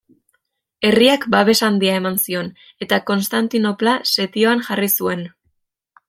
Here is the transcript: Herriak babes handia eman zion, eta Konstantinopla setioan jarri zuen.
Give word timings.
Herriak 0.87 1.25
babes 1.33 1.55
handia 1.67 1.97
eman 1.99 2.17
zion, 2.23 2.49
eta 2.85 2.99
Konstantinopla 3.09 3.93
setioan 4.13 4.65
jarri 4.69 4.89
zuen. 5.01 5.23